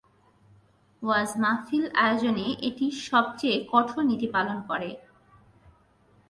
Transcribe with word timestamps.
ওয়াজ 1.01 1.29
মাহফিল 1.43 1.85
আয়োজনে 1.97 2.47
এটি 2.67 2.85
সবচেয়ে 3.09 3.57
কঠোর 3.71 4.01
নীতি 4.09 4.27
পালন 4.35 4.57
করে। 4.69 4.89